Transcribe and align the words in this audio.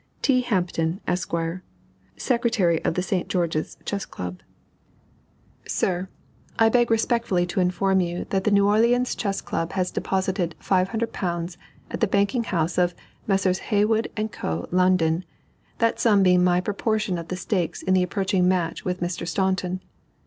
T. 0.23 0.41
HAMPTON, 0.41 0.99
ESQ., 1.07 1.61
Secretary 2.17 2.83
of 2.83 2.95
the 2.95 3.03
St. 3.03 3.27
George's 3.27 3.77
Chess 3.85 4.03
Club: 4.07 4.39
SIR, 5.67 6.09
I 6.57 6.69
beg 6.69 6.89
respectfully 6.89 7.45
to 7.45 7.59
inform 7.59 8.01
you 8.01 8.25
that 8.31 8.43
the 8.43 8.49
New 8.49 8.65
Orleans 8.67 9.13
Chess 9.13 9.41
Club 9.41 9.73
has 9.73 9.91
deposited 9.91 10.55
£500 10.59 11.57
at 11.91 11.99
the 11.99 12.07
Banking 12.07 12.45
House 12.45 12.79
of 12.79 12.95
Messrs. 13.27 13.59
Heywood 13.69 14.07
& 14.31 14.31
Co., 14.31 14.67
London: 14.71 15.23
that 15.77 15.99
sum 15.99 16.23
being 16.23 16.43
my 16.43 16.61
proportion 16.61 17.19
of 17.19 17.27
the 17.27 17.37
stakes 17.37 17.83
in 17.83 17.93
the 17.93 18.01
approaching 18.01 18.47
match 18.47 18.83
with 18.83 19.01
Mr. 19.01 19.27
Staunton. 19.27 19.81